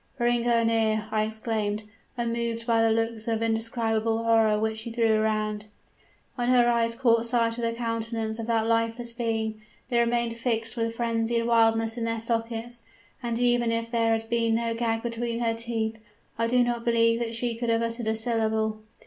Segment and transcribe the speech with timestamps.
[0.17, 1.83] "'Bring her near!' I exclaimed,
[2.17, 5.65] unmoved by the looks of indescribable horror which she threw around.
[6.33, 10.75] "When her eyes caught sight of the countenance of that lifeless being, they remained fixed
[10.75, 12.81] with frenzied wildness in their sockets,
[13.21, 15.99] and even if there had been no gag between her teeth,
[16.35, 18.79] I do not believe that she could have uttered a syllable.